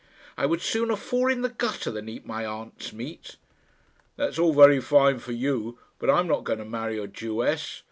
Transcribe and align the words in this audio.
"I 0.35 0.47
would 0.47 0.61
sooner 0.63 0.95
fall 0.95 1.27
in 1.31 1.43
the 1.43 1.49
gutter 1.49 1.91
than 1.91 2.09
eat 2.09 2.25
my 2.25 2.43
aunt's 2.43 2.91
meat." 2.91 3.35
"That 4.15 4.29
is 4.29 4.39
all 4.39 4.51
very 4.51 4.79
fine 4.81 5.19
for 5.19 5.31
you, 5.31 5.77
but 5.99 6.09
I 6.09 6.19
am 6.19 6.25
not 6.25 6.43
going 6.43 6.57
to 6.57 6.65
marry 6.65 6.97
a 6.97 7.05
Jewess. 7.05 7.79